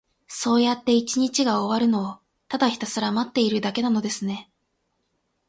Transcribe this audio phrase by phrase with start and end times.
[0.27, 4.49] そうやって一日が終わるのを、ただひたすら待っているだけなのですね。